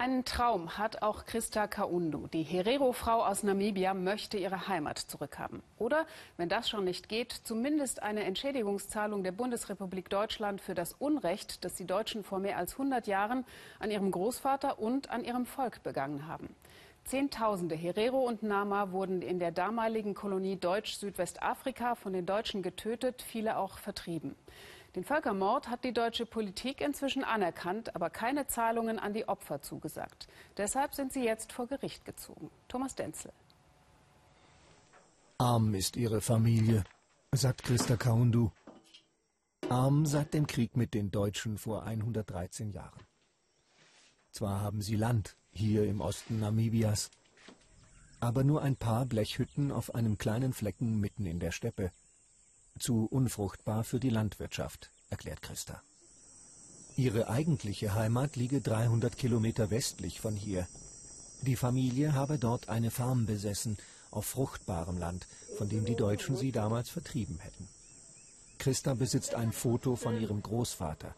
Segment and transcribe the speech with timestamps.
[0.00, 2.28] Einen Traum hat auch Christa Kaundu.
[2.28, 5.60] Die Herero-Frau aus Namibia möchte ihre Heimat zurückhaben.
[5.76, 11.64] Oder, wenn das schon nicht geht, zumindest eine Entschädigungszahlung der Bundesrepublik Deutschland für das Unrecht,
[11.64, 13.44] das die Deutschen vor mehr als 100 Jahren
[13.80, 16.54] an ihrem Großvater und an ihrem Volk begangen haben.
[17.02, 23.56] Zehntausende Herero und Nama wurden in der damaligen Kolonie Deutsch-Südwestafrika von den Deutschen getötet, viele
[23.56, 24.36] auch vertrieben.
[24.94, 30.28] Den Völkermord hat die deutsche Politik inzwischen anerkannt, aber keine Zahlungen an die Opfer zugesagt.
[30.56, 32.50] Deshalb sind sie jetzt vor Gericht gezogen.
[32.68, 33.32] Thomas Denzel.
[35.36, 36.84] Arm ist ihre Familie,
[37.32, 38.50] sagt Christa Kaundu.
[39.68, 43.00] Arm seit dem Krieg mit den Deutschen vor 113 Jahren.
[44.32, 47.10] Zwar haben sie Land, hier im Osten Namibias.
[48.20, 51.92] Aber nur ein paar Blechhütten auf einem kleinen Flecken mitten in der Steppe.
[52.78, 55.82] Zu unfruchtbar für die Landwirtschaft, erklärt Christa.
[56.96, 60.66] Ihre eigentliche Heimat liege 300 Kilometer westlich von hier.
[61.42, 63.78] Die Familie habe dort eine Farm besessen,
[64.10, 65.26] auf fruchtbarem Land,
[65.56, 67.68] von dem die Deutschen sie damals vertrieben hätten.
[68.58, 71.14] Christa besitzt ein Foto von ihrem Großvater.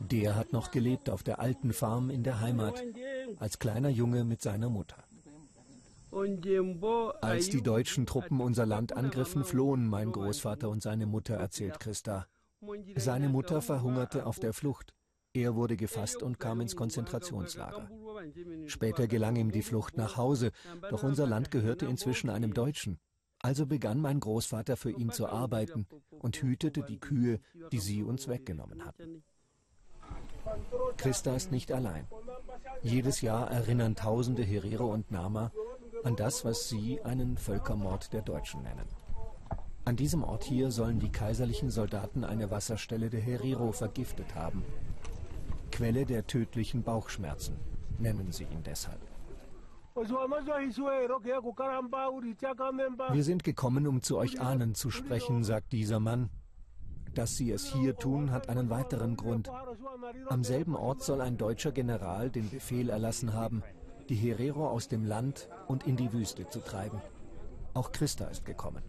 [0.00, 2.82] Der hat noch gelebt auf der alten Farm in der Heimat,
[3.38, 5.02] als kleiner Junge mit seiner Mutter.
[7.20, 12.26] Als die deutschen Truppen unser Land angriffen, flohen mein Großvater und seine Mutter, erzählt Christa.
[12.96, 14.94] Seine Mutter verhungerte auf der Flucht.
[15.32, 17.90] Er wurde gefasst und kam ins Konzentrationslager.
[18.66, 20.52] Später gelang ihm die Flucht nach Hause,
[20.88, 23.00] doch unser Land gehörte inzwischen einem Deutschen.
[23.40, 25.86] Also begann mein Großvater für ihn zu arbeiten
[26.20, 27.40] und hütete die Kühe,
[27.72, 29.24] die sie uns weggenommen hatten.
[30.96, 32.06] Christa ist nicht allein.
[32.82, 35.52] Jedes Jahr erinnern tausende Herero und Nama
[36.04, 38.86] an das, was sie einen Völkermord der Deutschen nennen.
[39.84, 44.64] An diesem Ort hier sollen die kaiserlichen Soldaten eine Wasserstelle der Herero vergiftet haben.
[45.70, 47.56] Quelle der tödlichen Bauchschmerzen
[47.98, 49.00] nennen sie ihn deshalb.
[53.12, 56.30] Wir sind gekommen, um zu euch Ahnen zu sprechen, sagt dieser Mann
[57.14, 59.50] dass sie es hier tun, hat einen weiteren Grund.
[60.28, 63.62] Am selben Ort soll ein deutscher General den Befehl erlassen haben,
[64.08, 67.00] die Herero aus dem Land und in die Wüste zu treiben.
[67.72, 68.82] Auch Christa ist gekommen.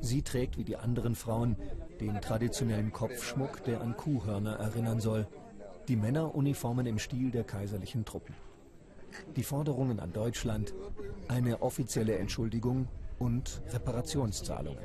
[0.00, 1.56] Sie trägt wie die anderen Frauen
[2.00, 5.26] den traditionellen Kopfschmuck, der an Kuhhörner erinnern soll.
[5.88, 8.34] Die Männer Uniformen im Stil der kaiserlichen Truppen.
[9.36, 10.74] Die Forderungen an Deutschland,
[11.28, 12.88] eine offizielle Entschuldigung
[13.18, 14.82] und Reparationszahlungen.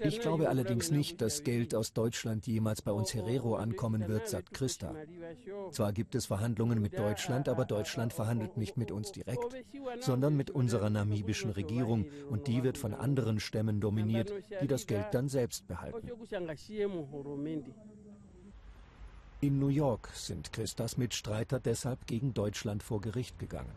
[0.00, 4.52] Ich glaube allerdings nicht, dass Geld aus Deutschland jemals bei uns Herero ankommen wird, sagt
[4.52, 4.94] Christa.
[5.70, 9.54] Zwar gibt es Verhandlungen mit Deutschland, aber Deutschland verhandelt nicht mit uns direkt,
[10.00, 15.06] sondern mit unserer namibischen Regierung und die wird von anderen Stämmen dominiert, die das Geld
[15.12, 16.08] dann selbst behalten.
[19.40, 23.70] In New York sind Christas Mitstreiter deshalb gegen Deutschland vor Gericht gegangen.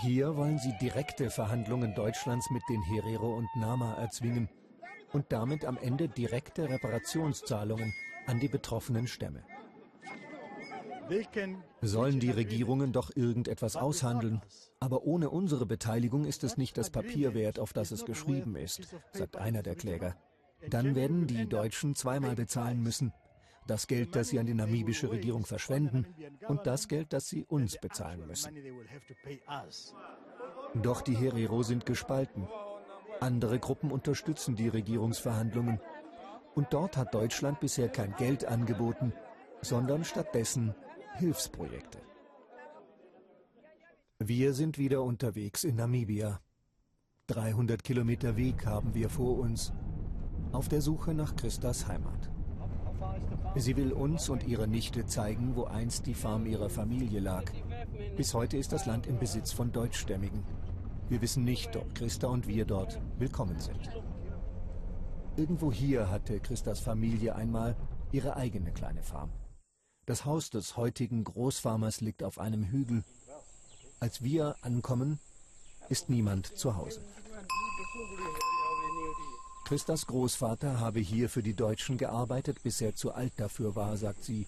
[0.00, 4.48] Hier wollen sie direkte Verhandlungen Deutschlands mit den Herero und Nama erzwingen
[5.12, 7.92] und damit am Ende direkte Reparationszahlungen
[8.26, 9.42] an die betroffenen Stämme.
[11.80, 14.42] Sollen die Regierungen doch irgendetwas aushandeln,
[14.78, 18.94] aber ohne unsere Beteiligung ist es nicht das Papier wert, auf das es geschrieben ist,
[19.12, 20.16] sagt einer der Kläger.
[20.68, 23.12] Dann werden die Deutschen zweimal bezahlen müssen,
[23.68, 26.06] das Geld, das sie an die namibische Regierung verschwenden
[26.48, 28.52] und das Geld, das sie uns bezahlen müssen.
[30.74, 32.48] Doch die Herero sind gespalten.
[33.20, 35.80] Andere Gruppen unterstützen die Regierungsverhandlungen.
[36.54, 39.12] Und dort hat Deutschland bisher kein Geld angeboten,
[39.60, 40.74] sondern stattdessen
[41.14, 42.00] Hilfsprojekte.
[44.18, 46.40] Wir sind wieder unterwegs in Namibia.
[47.28, 49.72] 300 Kilometer Weg haben wir vor uns,
[50.52, 52.30] auf der Suche nach Christas Heimat.
[53.56, 57.44] Sie will uns und ihrer Nichte zeigen, wo einst die Farm ihrer Familie lag.
[58.16, 60.44] Bis heute ist das Land im Besitz von Deutschstämmigen.
[61.08, 63.90] Wir wissen nicht, ob Christa und wir dort willkommen sind.
[65.36, 67.76] Irgendwo hier hatte Christas Familie einmal
[68.12, 69.30] ihre eigene kleine Farm.
[70.06, 73.04] Das Haus des heutigen Großfarmers liegt auf einem Hügel.
[74.00, 75.18] Als wir ankommen,
[75.88, 77.00] ist niemand zu Hause.
[79.68, 84.24] Christas Großvater habe hier für die Deutschen gearbeitet, bis er zu alt dafür war, sagt
[84.24, 84.46] sie.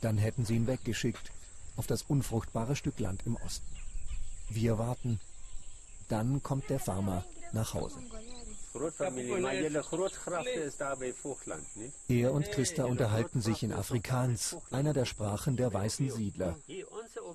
[0.00, 1.30] Dann hätten sie ihn weggeschickt,
[1.76, 3.66] auf das unfruchtbare Stück Land im Osten.
[4.48, 5.20] Wir warten.
[6.08, 7.22] Dann kommt der Farmer
[7.52, 7.98] nach Hause.
[12.08, 16.56] Er und Christa unterhalten sich in Afrikaans, einer der Sprachen der weißen Siedler.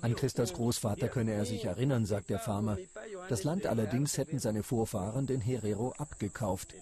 [0.00, 2.78] An Christas Großvater könne er sich erinnern, sagt der Farmer.
[3.28, 6.74] Das Land allerdings hätten seine Vorfahren den Herero abgekauft.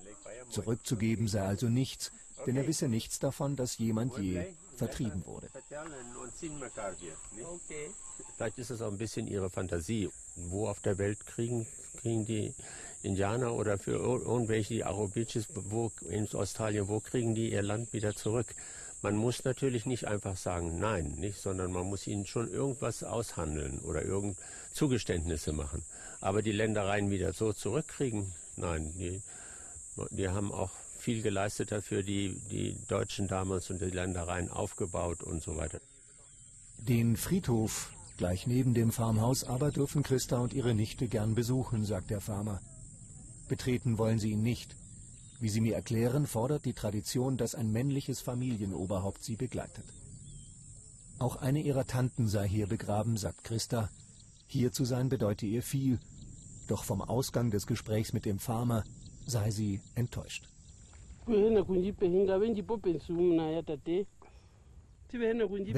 [0.50, 2.12] Zurückzugeben sei also nichts,
[2.46, 4.44] denn er wisse nichts davon, dass jemand je
[4.76, 5.48] vertrieben wurde.
[8.36, 10.10] Vielleicht ist es auch ein bisschen ihre Fantasie.
[10.36, 11.66] Wo auf der Welt kriegen,
[12.00, 12.54] kriegen die
[13.02, 18.14] Indianer oder für irgendwelche die Arobiches, wo in Australien, wo kriegen die ihr Land wieder
[18.14, 18.54] zurück?
[19.02, 23.80] Man muss natürlich nicht einfach sagen Nein, nicht, sondern man muss ihnen schon irgendwas aushandeln
[23.80, 24.38] oder irgend
[24.72, 25.82] Zugeständnisse machen.
[26.20, 29.22] Aber die Ländereien wieder so zurückkriegen, nein, die,
[30.10, 35.42] die haben auch viel geleistet dafür, die, die Deutschen damals und die Ländereien aufgebaut und
[35.42, 35.80] so weiter.
[36.78, 42.10] Den Friedhof gleich neben dem Farmhaus aber dürfen Christa und ihre Nichte gern besuchen, sagt
[42.10, 42.60] der Farmer.
[43.48, 44.76] Betreten wollen sie ihn nicht.
[45.40, 49.86] Wie sie mir erklären, fordert die Tradition, dass ein männliches Familienoberhaupt sie begleitet.
[51.18, 53.88] Auch eine ihrer Tanten sei hier begraben, sagt Christa.
[54.46, 55.98] Hier zu sein bedeute ihr viel,
[56.66, 58.84] doch vom Ausgang des Gesprächs mit dem Farmer
[59.26, 60.44] sei sie enttäuscht.
[61.26, 61.56] Wenn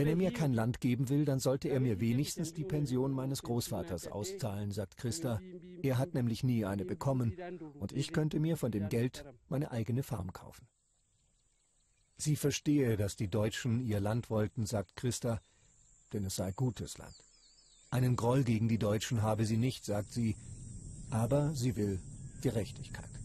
[0.07, 4.09] er mir kein Land geben will, dann sollte er mir wenigstens die Pension meines Großvaters
[4.09, 5.41] auszahlen, sagt Christa.
[5.83, 7.35] Er hat nämlich nie eine bekommen
[7.81, 10.67] und ich könnte mir von dem Geld meine eigene Farm kaufen.
[12.19, 15.41] Sie verstehe, dass die Deutschen ihr Land wollten, sagt Christa,
[16.13, 17.15] denn es sei gutes Land.
[17.91, 20.37] Einen Groll gegen die Deutschen habe sie nicht, sagt sie,
[21.11, 22.01] aber sie will
[22.43, 23.22] Gerechtigkeit.